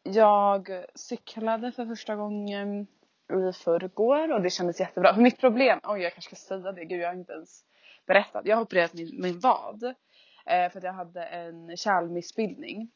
[0.02, 2.86] jag cyklade för första gången
[3.32, 5.14] i förrgår och det kändes jättebra.
[5.14, 7.64] För mitt problem, oj jag kanske ska säga det, gud jag har inte ens
[8.06, 8.46] berättat.
[8.46, 9.94] Jag har opererat min, min vad.
[10.44, 12.90] För att jag hade en kärlmissbildning.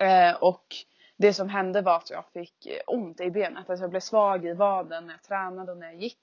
[0.00, 0.64] Eh, och
[1.16, 3.70] det som hände var att jag fick eh, ont i benet.
[3.70, 6.22] Alltså jag blev svag i vaden när jag tränade och när jag gick.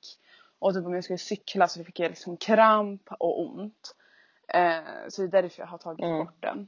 [0.59, 3.95] Och typ om jag skulle cykla så fick jag liksom kramp och ont.
[4.47, 6.17] Eh, så det är därför jag har tagit Mm.
[6.19, 6.67] bort den.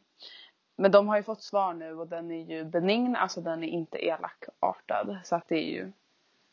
[0.78, 3.68] Men de har ju fått svar nu och den är ju benign, alltså den är
[3.68, 5.18] inte elakartad.
[5.24, 5.92] Så att det är ju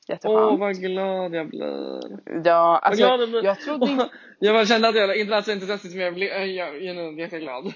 [0.08, 0.52] jätteskönt.
[0.52, 2.20] Åh vad glad jag blir.
[2.44, 3.44] Ja, alltså glad jag blir.
[3.44, 4.08] jag trodde.
[4.38, 6.96] Jag bara kände att jag inte lät så entusiastisk men jag blev jag, jag, jag
[6.96, 7.64] är nu jätteglad.
[7.66, 7.72] Ja,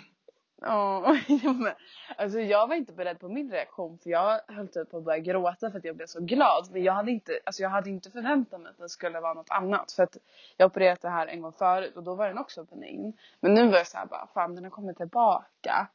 [0.60, 1.16] ja,
[2.16, 5.18] alltså jag var inte beredd på min reaktion för jag höll typ på att börja
[5.18, 6.68] gråta för att jag blev så glad.
[6.72, 9.50] Men jag hade inte, alltså jag hade inte förväntat mig att det skulle vara något
[9.50, 9.92] annat.
[9.92, 10.16] För att
[10.56, 13.12] jag opererat det här en gång förut och då var den också benign.
[13.40, 15.88] Men nu var jag såhär bara, fan den har kommit tillbaka.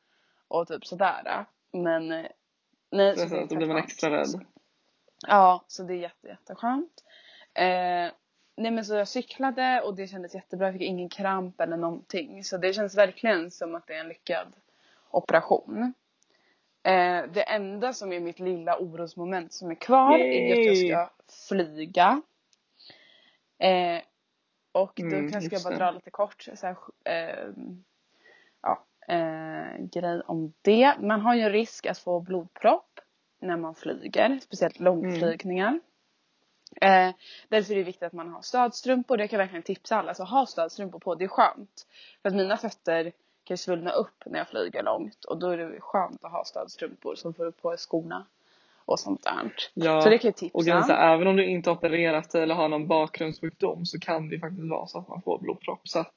[0.47, 1.45] Och typ sådär.
[1.71, 2.25] Men eh,
[2.91, 3.09] nej.
[3.09, 4.45] Är så att då blir man extra rädd.
[5.27, 7.03] Ja, så det är jätte, jätteskönt.
[7.53, 8.11] Eh,
[8.55, 10.67] nej men så jag cyklade och det kändes jättebra.
[10.67, 12.43] Jag fick ingen kramp eller någonting.
[12.43, 14.47] Så det känns verkligen som att det är en lyckad
[15.11, 15.93] operation.
[16.83, 20.89] Eh, det enda som är mitt lilla orosmoment som är kvar är att jag Yay!
[20.89, 21.09] ska
[21.49, 22.21] flyga.
[23.57, 24.01] Eh,
[24.71, 27.49] och då Mm, kanske jag bara dra lite kort så här, eh,
[28.61, 28.85] ja,
[29.79, 30.93] grej om det.
[30.99, 32.99] Man har ju en risk att få blodpropp
[33.39, 35.79] när man flyger, speciellt långflygningar.
[36.81, 37.13] Eh,
[37.49, 39.17] därför är det viktigt att man har stödstrumpor.
[39.17, 40.13] Det kan jag verkligen tipsa alla.
[40.13, 41.87] Så ha stödstrumpor på, det är skönt.
[42.21, 43.11] För att mina fötter
[43.43, 47.15] kan svullna upp när jag flyger långt och då är det skönt att ha stödstrumpor
[47.15, 48.25] som får upp på skorna
[48.85, 49.53] och sånt där.
[49.73, 50.01] Ja.
[50.01, 50.57] Så det kan jag tipsa.
[50.57, 54.39] Och här, även om du inte har opererat eller har någon bakgrundssjukdom så kan det
[54.39, 55.87] faktiskt vara så att man får blodpropp.
[55.87, 56.13] Så att,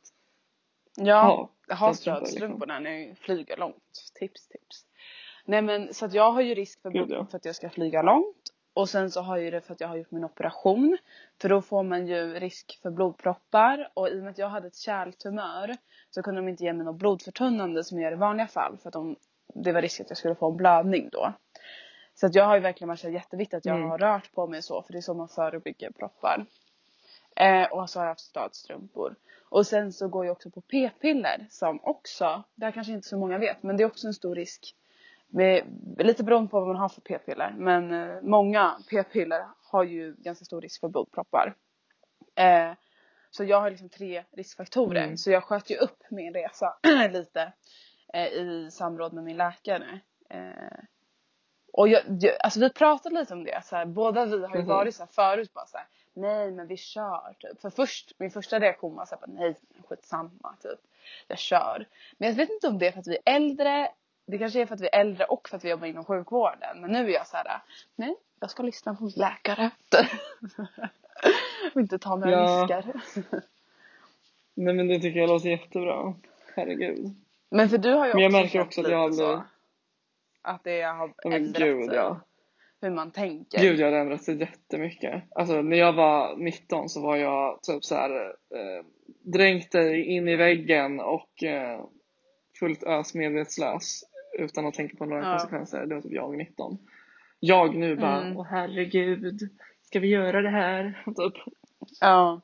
[0.97, 4.13] Ja, ha ha stödstrumpor, stödstrumpor när ni flyger långt.
[4.15, 4.87] Tips, tips.
[5.45, 8.53] Nej men så att jag har ju risk för för att jag ska flyga långt.
[8.77, 10.99] Och sen så har ju det för att jag har gjort min operation.
[11.41, 13.91] För då får man ju risk för blodproppar.
[13.95, 15.77] Och i och med att jag hade ett kärltumör
[16.11, 18.79] så kunde de inte ge mig något blodförtunnande som jag gör i vanliga fall.
[18.79, 19.17] För att de,
[19.55, 21.33] det var risk att jag skulle få en blödning då.
[22.15, 23.91] Så att jag har ju verkligen varit jätteviktigt att jag Mm.
[23.91, 24.83] har rört på mig så.
[24.83, 26.47] För det är så man förebygger proppar.
[27.37, 29.15] Eh, och så har jag haft stödstrumpor.
[29.49, 33.19] Och sen så går jag också på p-piller som också, det här kanske inte så
[33.19, 34.75] många vet, men det är också en stor risk.
[35.29, 35.65] Med,
[35.99, 37.55] lite beroende på vad man har för p-piller.
[37.57, 41.55] Men eh, många p-piller har ju ganska stor risk för blodproppar.
[42.35, 42.73] Eh,
[43.31, 45.03] så jag har liksom tre riskfaktorer.
[45.05, 45.17] Mm.
[45.17, 46.77] Så jag sköt ju upp min resa
[47.11, 47.53] lite
[48.15, 50.01] eh, i samråd med min läkare.
[50.31, 50.79] Eh,
[51.73, 53.61] och jag, jag, alltså vi pratade lite om det.
[53.65, 54.67] Så här, båda vi har ju Mhm.
[54.69, 57.61] varit så här förut bara så här, nej men vi kör typ.
[57.61, 59.57] För först, min första reaktion var så här, nej
[59.89, 60.81] skitsamma typ.
[61.29, 61.87] Jag kör.
[62.19, 63.89] Men jag vet inte om det är för att vi är äldre.
[64.27, 66.81] Det kanske är för att vi är äldre och för att vi jobbar inom sjukvården.
[66.81, 67.61] Men nu är jag så här,
[67.97, 69.71] nej jag ska lyssna på min läkare.
[71.75, 72.63] och inte ta några Ja.
[72.67, 72.93] risker.
[74.55, 76.15] nej men det tycker jag låter jättebra.
[76.55, 77.15] Herregud.
[77.51, 79.43] Men för du har ju Men jag också märker också att jag har blivit-
[80.43, 81.97] Att det har Ja, ändrat gud sig.
[81.97, 82.21] ja.
[82.81, 83.59] Hur man tänker.
[83.61, 85.23] Gud jag har ändrat sig jättemycket.
[85.35, 88.85] Alltså när jag var 19 så var jag typ så här eh,
[89.23, 91.85] dränkte in i väggen och eh,
[92.59, 94.05] fullt ös medvetslös
[94.39, 95.31] utan att tänka på några Ja.
[95.33, 95.87] konsekvenser.
[95.87, 96.79] Det var typ jag 19.
[97.41, 98.37] Jag nu bara, Mm.
[98.37, 99.41] åh herregud,
[99.83, 101.03] ska vi göra det här?
[101.07, 101.55] Typ.
[102.01, 102.41] Ja.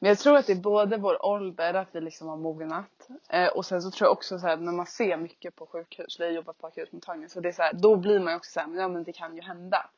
[0.00, 3.08] Men jag tror att det är både vår ålder, att vi liksom har mognat.
[3.30, 6.20] Eh, och sen så tror jag också så här, när man ser mycket på sjukhus,
[6.20, 8.50] vi har jobbat på akutmottagningen, så det är så här, då blir man ju också
[8.50, 9.90] så här, ja men det kan ju hända.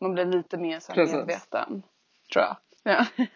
[0.00, 1.82] Man blir lite mer så här medveten.
[2.32, 2.56] Tror jag.
[2.82, 3.06] Ja.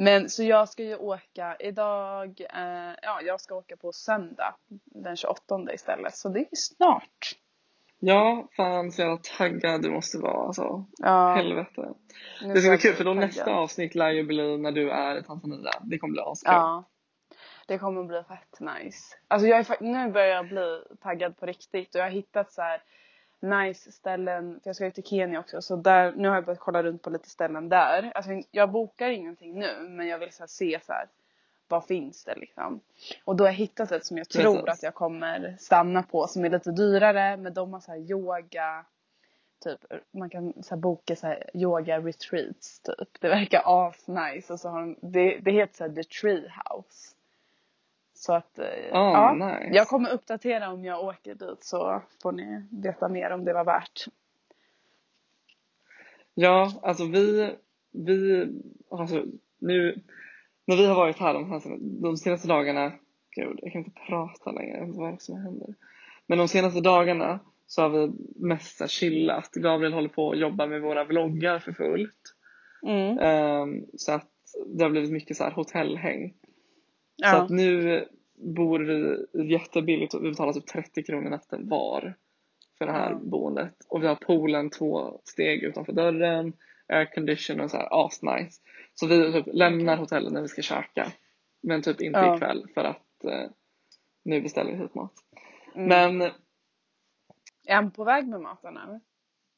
[0.00, 5.16] Men så jag ska ju åka idag, eh, ja jag ska åka på söndag den
[5.16, 6.14] 28 istället.
[6.16, 7.36] Så det är snart.
[7.98, 10.84] Ja, fan så jävla taggad du måste vara alltså.
[10.98, 11.88] Ja, Helvete.
[12.42, 13.26] nu Det ska bli kul för då taggad.
[13.28, 15.70] nästa avsnitt lär ju bli när du är i Tanzania.
[15.82, 16.52] Det kommer bli askul.
[16.52, 16.84] Ja.
[17.66, 19.16] Det kommer bli fett nice.
[19.28, 22.62] Alltså jag är, nu börjar jag bli taggad på riktigt och jag har hittat så
[22.62, 22.82] här
[23.40, 24.60] nice ställen.
[24.62, 27.02] För jag ska ut till Kenya också så där, nu har jag börjat kolla runt
[27.02, 28.12] på lite ställen där.
[28.14, 31.08] Alltså jag bokar ingenting nu men jag vill så se så här
[31.68, 32.80] vad finns det liksom.
[33.24, 34.68] Och då har jag hittat ett som jag tror Precis.
[34.68, 38.84] att jag kommer stanna på som är lite dyrare men de har så här yoga
[39.64, 43.20] typ man kan så här boka så här yoga retreats typ.
[43.20, 47.14] Det verkar asnice och så har de, det, det heter så här the tree house.
[48.20, 48.58] Så att
[48.92, 49.76] Ah, ja, nice.
[49.76, 53.64] jag kommer uppdatera om jag åker dit så får ni veta mer om det var
[53.64, 54.04] värt.
[56.34, 57.54] Ja, alltså vi,
[57.92, 58.46] vi,
[58.90, 59.24] alltså
[59.58, 60.02] nu,
[60.64, 61.62] när vi har varit här de, här,
[62.02, 62.92] de senaste dagarna,
[63.36, 65.74] gud jag kan inte prata längre, vad det är som händer.
[66.26, 69.50] Men de senaste dagarna så har vi mest chillat.
[69.52, 72.34] Gabriel håller på att jobba med våra vloggar för fullt.
[72.86, 73.18] Mm.
[73.18, 74.30] Ehm, så att
[74.66, 76.34] det har blivit mycket så här hotellhäng.
[77.22, 77.42] Så Ja.
[77.42, 78.04] att nu
[78.34, 82.14] bor vi jättebilligt och vi betalar typ 30 kronor natten var
[82.78, 83.74] för det här boendet.
[83.88, 86.52] Och vi har poolen två steg utanför dörren,
[86.88, 88.60] aircondition och så här asnice.
[88.94, 91.12] Så vi typ lämnar hotellet när vi ska käka.
[91.62, 92.36] Men typ inte Ja.
[92.36, 93.50] ikväll för att eh,
[94.24, 95.12] nu beställer vi hit mat.
[95.74, 95.88] Mm.
[95.88, 96.30] Men
[97.66, 99.00] Är han på väg med maten eller?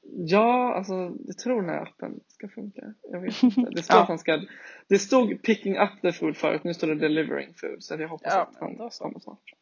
[0.02, 2.94] Ja, alltså jag tror den här appen ska funka.
[3.12, 3.60] Jag vet inte.
[3.70, 4.02] Det stod Ja.
[4.02, 4.40] att han ska,
[4.88, 7.82] det stod picking up the food förut, nu står det delivering food.
[7.82, 9.54] Så jag hoppas Ja, att han kommer snart.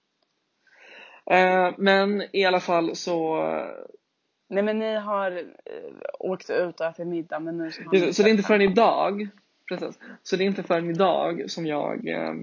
[1.30, 3.42] Eh, men i alla fall så,
[4.48, 5.44] Nej men ni har eh,
[6.18, 8.62] åkt ut och ätit middag men nu så har Just, så det är inte förrän
[8.62, 9.28] idag,
[9.68, 9.98] precis.
[10.22, 12.34] Så det är inte förrän idag som jag eh,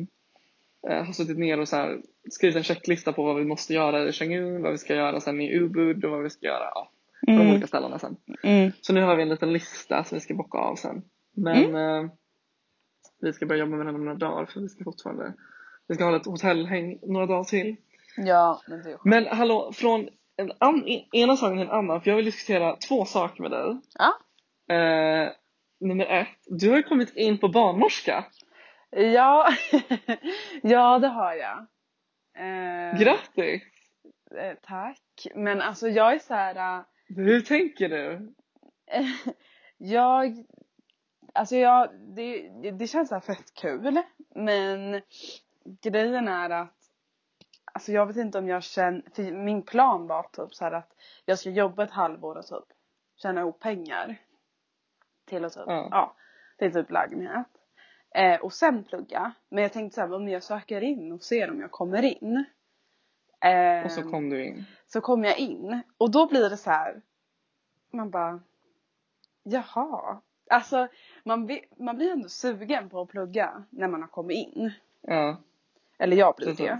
[0.89, 4.03] eh, har suttit ner och så här, skrivit en checklista på vad vi måste göra
[4.03, 6.91] i Chang'un, vad vi ska göra sen i Ubud och vad vi ska göra ja,
[7.25, 7.51] på de Mm.
[7.51, 8.15] olika ställena sen.
[8.43, 8.71] Mm.
[8.81, 11.01] Så nu har vi en liten lista som vi ska bocka av sen.
[11.35, 12.11] Men eh,
[13.21, 15.33] vi ska börja jobba med den om några dagar för vi ska fortfarande
[15.87, 17.75] vi ska hålla ett hotellhäng några dagar till.
[18.17, 19.05] Ja men det är skönt.
[19.05, 20.83] Men hallå, från en an,
[21.13, 23.77] ena saken till en annan, för jag vill diskutera två saker med dig.
[23.99, 24.13] Ja.
[24.75, 25.29] Eh,
[25.79, 28.25] nummer ett, du har ju kommit in på barnmorska.
[28.89, 29.47] Ja,
[30.61, 31.57] ja det har jag.
[32.37, 33.61] Eh, Grattis!
[34.39, 35.27] eh, tack.
[35.35, 36.83] Men alltså jag är så här.
[37.07, 38.33] Hur tänker du?
[39.77, 40.45] jag,
[41.33, 44.01] alltså jag, det, det- känns så fett kul.
[44.35, 45.01] Men
[45.81, 46.71] grejen är att
[47.73, 50.91] Alltså jag vet inte om jag känner, min plan var typ så här att
[51.25, 52.77] jag ska jobba ett halvår och typ
[53.21, 54.17] tjäna ihop pengar.
[55.25, 55.87] Till att typ, Ja.
[55.91, 56.15] ja,
[56.57, 57.47] till typ lägenhet.
[58.15, 59.31] Eh, och sen plugga.
[59.49, 62.45] Men jag tänkte så här, om jag söker in och ser om jag kommer in.
[63.41, 64.65] Eh, Och så kom du in.
[64.87, 67.01] så kommer jag in och då blir det så här.
[67.91, 68.39] Man bara.
[69.43, 70.21] Jaha.
[70.49, 70.87] Alltså
[71.23, 74.71] man, man blir ändå sugen på att plugga när man har kommit in.
[75.01, 75.37] Ja,
[75.97, 76.79] Eller jag blir det.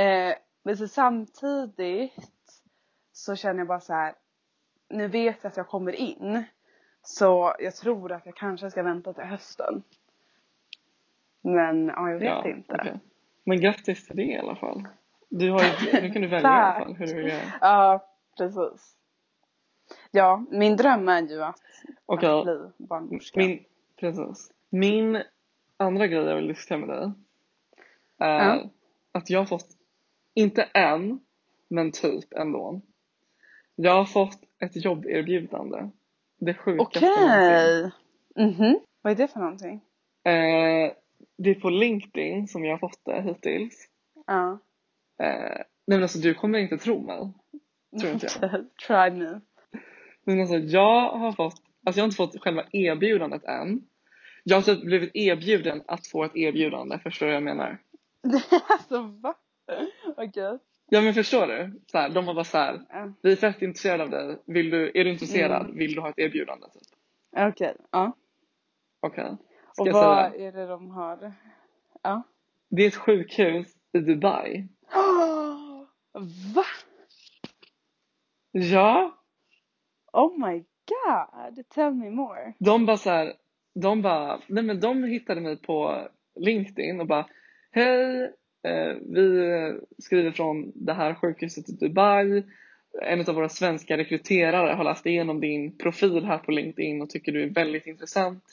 [0.00, 2.12] Eh, men så samtidigt
[3.12, 4.14] så känner jag bara så här.
[4.88, 6.44] Nu vet jag att jag kommer in.
[7.02, 9.82] Så jag tror att jag kanske ska vänta till hösten.
[11.40, 12.74] Men ja, jag vet Ja, inte.
[12.80, 13.00] okej.
[13.44, 14.88] Men grattis till det i alla fall.
[15.28, 17.42] Du har ju, nu kan du välja i alla fall hur du vill göra.
[17.60, 18.94] Ja, precis.
[20.10, 21.60] Ja, min dröm är ju att,
[22.06, 23.40] Okej, att bli barnmorska.
[23.40, 23.64] min,
[24.00, 24.52] precis.
[24.70, 25.22] Min
[25.76, 27.12] andra grej jag vill diskutera med dig
[28.18, 28.70] är Ja.
[29.12, 29.66] att jag har fått,
[30.34, 31.20] inte än,
[31.68, 32.80] men typ ändå.
[33.74, 35.90] Jag har fått ett jobberbjudande.
[36.40, 37.06] Det sjukaste.
[37.06, 37.90] Okej.
[38.36, 38.80] Mhm.
[39.02, 39.74] Vad är det för någonting?
[40.24, 40.92] Eh,
[41.38, 43.88] det är på LinkedIn som jag har fått det hittills.
[44.26, 44.58] Ja.
[45.18, 47.32] Eh, nej men alltså du kommer inte tro mig.
[48.00, 48.50] Tror inte jag.
[48.86, 49.40] Try me.
[50.24, 53.82] Men alltså jag har fått, alltså jag har inte fått själva erbjudandet än.
[54.44, 57.78] Jag har typ blivit erbjuden att få ett erbjudande, förstår du vad jag menar?
[58.68, 59.34] alltså va?
[60.16, 60.58] Okej.
[60.90, 61.80] Ja men förstår du?
[61.86, 62.80] Så här, de var bara så här,
[63.22, 65.64] vi är fett intresserade av dig, Vill du, är du intresserad?
[65.64, 65.78] Mm.
[65.78, 66.66] Vill du ha ett erbjudande?
[66.66, 66.82] Typ.
[67.36, 67.76] Okej.
[67.90, 68.12] Ja.
[69.00, 69.36] Okej.
[69.72, 71.32] Ska Och vad är det de har?
[72.02, 72.22] Ja.
[72.68, 74.68] Det är ett sjukhus i Dubai.
[76.54, 76.64] Va?
[78.52, 79.18] Ja,
[80.12, 81.64] Oh my god.
[81.68, 82.54] Tell me more.
[82.58, 83.32] de bara så här,
[83.74, 86.08] de bara, nej men de hittade mig på
[86.40, 87.26] LinkedIn och bara
[87.70, 88.22] Hej,
[88.62, 92.42] eh, vi skriver från det här sjukhuset i Dubai.
[93.02, 97.32] En av våra svenska rekryterare har läst igenom din profil här på LinkedIn och tycker
[97.32, 98.44] du är väldigt intressant.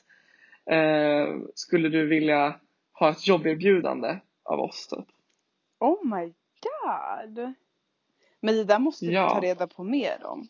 [0.71, 2.59] Eh, skulle du vilja
[2.93, 5.14] ha ett jobberbjudande av oss typ?
[5.79, 7.53] Oh my god!
[8.39, 9.29] Men det där måste du Ja.
[9.29, 10.47] ta reda på mer om.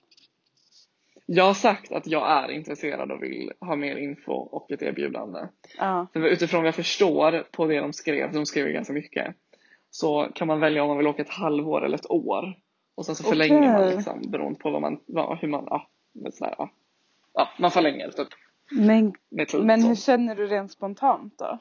[1.25, 5.47] Jag har sagt att jag är intresserad och vill ha mer info och ett erbjudande.
[5.77, 6.07] Ja.
[6.13, 9.35] För utifrån vad jag förstår på det de skrev, de skrev ganska mycket,
[9.89, 12.55] så kan man välja om man vill åka ett halvår eller ett år.
[12.95, 13.95] Och sen så förlänger man Okej.
[13.95, 15.87] liksom beroende på vad man, vad, hur man, ja,
[16.31, 16.69] sådär, ja.
[17.33, 18.27] ja, man förlänger typ
[18.71, 19.13] Men,
[19.65, 21.59] men hur känner du rent spontant då?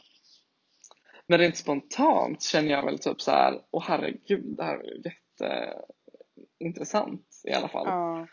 [1.26, 5.12] Men rent spontant känner jag väl typ så här, åh herregud, det här är
[6.60, 7.86] jätteintressant i alla fall.
[7.86, 8.26] Ja.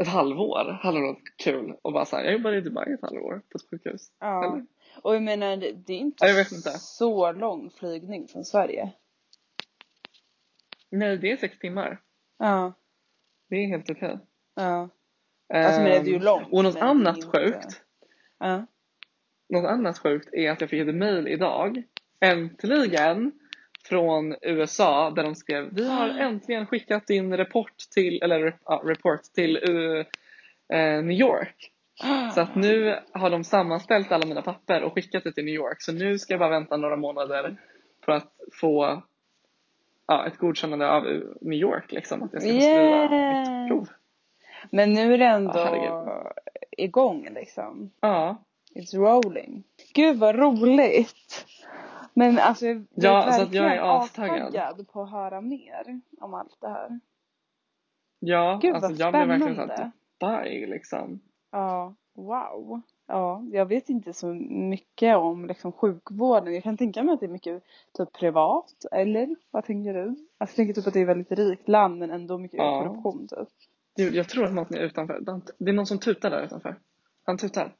[0.00, 3.42] Ett halvår hade varit kul och bara så här, jag jobbar i Dubai ett halvår
[3.50, 4.12] på ett sjukhus.
[4.18, 4.44] ja.
[4.46, 4.66] Eller?
[5.02, 6.70] Och jag menar, det är inte, Ja, inte.
[6.78, 8.92] så lång flygning från Sverige.
[10.90, 12.00] Nej, det är sex timmar.
[12.38, 12.72] Ja.
[13.48, 14.18] Det är helt okej.
[14.54, 14.88] Ja.
[15.54, 17.82] Alltså, men det är ju Ehm, långt, Och något annat sjukt
[18.38, 18.66] Ja.
[19.50, 21.82] Något annat sjukt är att jag fick ett mail idag,
[22.20, 23.32] äntligen,
[23.84, 29.22] från USA där de skrev Vi har äntligen skickat din rapport till, eller ja, report
[29.22, 30.04] till uh,
[31.02, 31.72] New York.
[32.34, 35.82] Så att nu har de sammanställt alla mina papper och skickat det till New York.
[35.82, 37.56] Så nu ska jag bara vänta några månader
[38.04, 39.02] för att få
[40.06, 41.04] ja, ett godkännande av
[41.40, 42.22] New York liksom.
[42.22, 43.62] Att jag ska få skriva Yeah.
[43.62, 43.88] mitt prov.
[44.70, 46.32] Men nu är det ändå Ja,
[46.70, 47.90] igång liksom.
[48.00, 48.36] Ja,
[48.74, 49.64] It's rolling.
[49.94, 51.46] Gud vad roligt!
[52.14, 54.88] Men alltså jag Ja, är så att jag är verkligen astaggad.
[54.88, 57.00] på att höra mer om allt det här.
[58.18, 61.20] ja Gud alltså jag blev verkligen såhär Dubai liksom.
[61.52, 62.80] Ja, wow.
[63.06, 66.54] Ja, jag vet inte så mycket om liksom sjukvården.
[66.54, 67.62] Jag kan tänka mig att det är mycket
[67.98, 69.36] typ privat, eller?
[69.50, 70.00] Vad tänker du?
[70.08, 72.82] Alltså, jag tänker typ att det är ett väldigt rikt land men ändå mycket Ja.
[72.84, 73.48] korruption typ.
[74.14, 75.20] Jag tror att någon är utanför.
[75.58, 76.76] Det är någon som tutar där utanför.
[77.24, 77.72] Han tutar.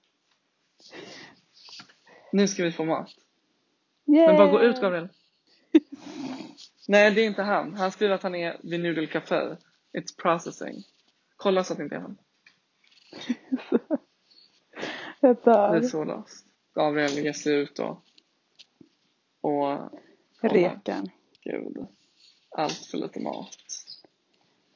[2.33, 3.11] Nu ska vi få mat.
[4.05, 5.09] Men bara gå ut Gabriel.
[6.89, 7.75] Nej, det är inte han.
[7.75, 9.57] Han skriver att han är vid Noodle Café.
[9.93, 10.83] It's processing.
[11.37, 12.17] Kolla så att det inte är han.
[15.21, 15.77] Jag Det dör.
[15.77, 16.47] är så löst.
[16.75, 18.03] Gabriel ger sig ut och...
[19.41, 19.79] Och...
[20.41, 21.11] Rekan.
[21.45, 21.87] Gud.
[22.51, 23.57] Allt för lite mat.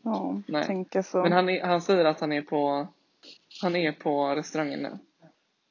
[0.02, 1.22] Ja, tänker så.
[1.22, 2.88] Men han, är, han säger att han är på
[3.62, 4.98] Han är på restaurangen nu.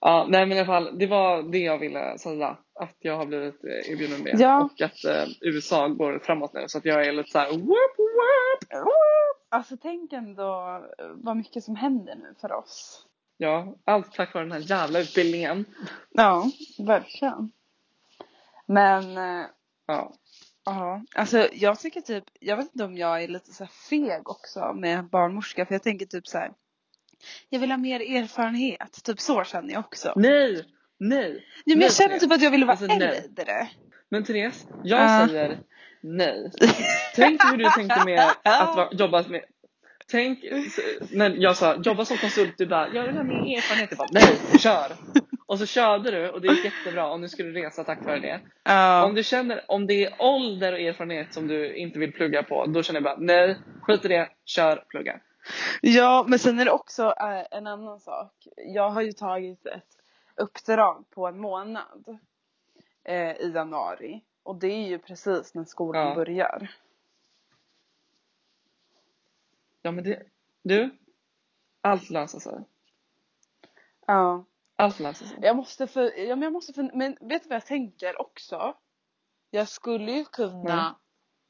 [0.06, 2.58] Ja, nej men i alla fall, det var det jag ville säga.
[2.80, 4.32] Att jag har blivit eh, erbjuden det.
[4.38, 4.64] Ja.
[4.64, 6.66] Och att eh, USA går framåt nu.
[6.68, 8.84] Så att jag är lite såhär whoop whoop.
[9.50, 13.06] Alltså tänk ändå eh, vad mycket som händer nu för oss.
[13.38, 15.66] Ja, allt tack vare den här jävla utbildningen.
[16.10, 16.46] Ja,
[16.80, 17.52] verkligen.
[18.66, 19.46] Men eh,
[19.86, 20.14] Ja.
[20.66, 24.30] ja, alltså jag tycker typ, jag vet inte om jag är lite så här feg
[24.30, 26.52] också med barnmorska för jag tänker typ så här.
[27.50, 30.14] Jag vill ha mer erfarenhet, typ så känner jag också.
[30.16, 30.66] Nej!
[31.00, 31.46] Nej!
[31.66, 32.22] Ja, men nej, jag känner Therese.
[32.22, 33.24] typ att jag vill vara Alltså, nej.
[33.38, 33.68] äldre.
[34.10, 35.28] Men Therese, jag Ja.
[35.28, 35.58] säger
[36.02, 36.52] nej.
[37.16, 39.42] Tänk hur du tänkte med att va- jobba med
[40.12, 40.40] Tänk
[41.12, 43.90] när jag sa jobba som konsult, du bara jag vill ha mer erfarenhet.
[43.92, 44.92] Jag bara nej, kör!
[45.46, 48.20] Och så körde du och det gick jättebra och nu ska du resa tack vare
[48.20, 48.40] det.
[48.64, 49.04] Ja.
[49.06, 52.66] Om du känner, om det är ålder och erfarenhet som du inte vill plugga på,
[52.66, 55.20] då känner jag bara nej, skit i det, kör, plugga.
[55.82, 58.48] Ja, men sen är det också eh, en annan sak.
[58.58, 59.98] Jag har ju tagit ett
[60.36, 62.18] uppdrag på en månad
[63.04, 64.24] eh, i januari.
[64.44, 66.16] Och det är ju precis när skolan Ja.
[66.16, 66.72] börjar.
[69.82, 70.24] Ja men det,
[70.62, 70.98] du,
[71.82, 72.64] allt löser sig.
[74.06, 74.46] Ja.
[74.76, 75.38] Allt löser sig.
[75.42, 78.76] Jag måste för, ja, men jag måste för, men vet du vad jag tänker också?
[79.50, 80.94] Jag skulle ju kunna Nej.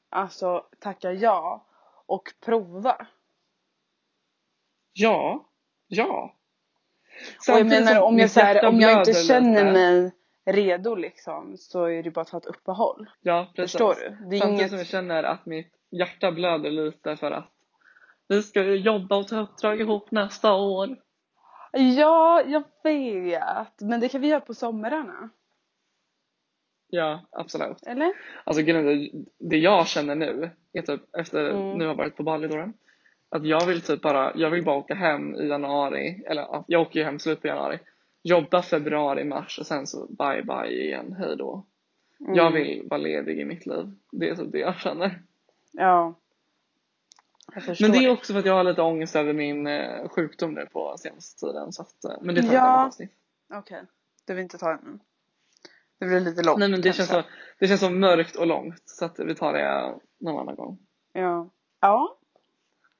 [0.09, 1.65] alltså tacka ja
[2.05, 3.07] och prova.
[4.93, 5.49] Ja,
[5.87, 6.33] ja.
[6.33, 10.11] och jag Samtidigt menar om jag, så här, om jag inte känner mig
[10.45, 13.09] redo liksom så är det bara att ta ett uppehåll.
[13.21, 13.71] Ja, precis.
[13.71, 14.29] Förstår du?
[14.29, 14.69] Det är Samtidigt inget...
[14.69, 17.49] som jag känner att mitt hjärta blöder lite för att
[18.27, 20.97] vi ska ju jobba och ta uppdrag ihop nästa år.
[21.71, 23.81] Ja, jag vet.
[23.81, 25.29] Men det kan vi göra på somrarna.
[26.87, 27.83] Ja, absolut.
[27.87, 28.13] Eller?
[28.43, 28.63] Alltså
[29.39, 31.77] det jag känner nu, är typ efter Mm.
[31.77, 32.71] nu har varit på Bali då,
[33.35, 36.81] att jag vill typ bara, jag vill bara åka hem i januari, eller ja, jag
[36.81, 37.79] åker ju hem slut på januari,
[38.23, 41.65] jobba februari, mars och sen så bye bye igen, hej då.
[42.19, 42.35] Mm.
[42.35, 43.91] Jag vill vara ledig i mitt liv.
[44.11, 45.21] Det är typ det jag känner.
[45.71, 46.13] Ja.
[47.53, 47.81] Jag.
[47.81, 50.65] Men det är också för att jag har lite ångest över min eh, sjukdom nu
[50.65, 51.71] på senaste tiden.
[51.73, 52.81] Så att, eh, men det tar Ja.
[52.81, 53.11] ett avsnitt.
[53.53, 53.81] Okej.
[54.27, 54.99] Du vill inte ta nu?
[55.99, 57.13] Det blir lite långt Nej men det kanske.
[57.13, 60.55] känns, så, det känns så mörkt och långt så att vi tar det någon annan
[60.55, 60.77] gång.
[61.13, 61.49] Ja.
[61.81, 62.17] Ja.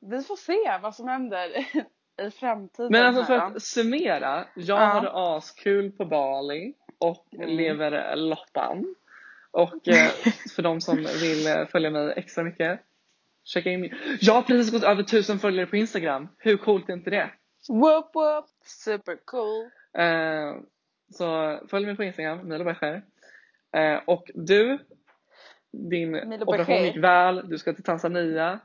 [0.09, 1.49] Vi får se vad som händer
[2.21, 2.91] i framtiden.
[2.91, 4.45] Men alltså för att summera.
[4.55, 4.85] Jag Ja.
[4.85, 7.49] hade askul på Bali och Mm.
[7.49, 8.95] lever loppan.
[9.51, 10.09] Och eh,
[10.55, 12.79] för de som vill eh, följa mig extra mycket.
[13.45, 13.93] Checka in.
[14.21, 16.27] Jag har precis gått över tusen följare på Instagram.
[16.37, 17.29] Hur coolt är inte det?
[17.69, 18.45] Whoop whoop.
[18.65, 19.69] Super cool.
[19.97, 20.55] Eh,
[21.13, 23.03] så följ mig på Instagram, Milo Becher.
[23.75, 24.79] Eh, och du,
[25.71, 26.85] din Milo operation Becher.
[26.85, 28.59] gick väl, du ska till Tanzania.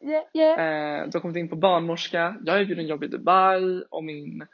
[0.00, 1.00] Yeah yeah.
[1.00, 2.36] Eh, du har kommit in på barnmorska.
[2.44, 4.46] Jag erbjuder en jobb i Dubai och min,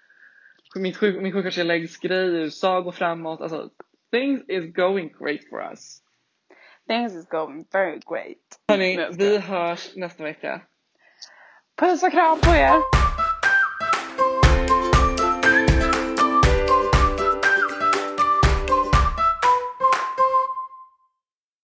[0.76, 3.40] min, sjuk, min sjuksköterskeläggsgrej i USA går framåt.
[3.40, 3.70] Alltså,
[4.12, 6.02] things is going great for us.
[6.88, 8.60] Things is going very great.
[8.68, 10.60] Hörni, vi hörs nästa vecka.
[11.80, 13.27] Puss och kram på er.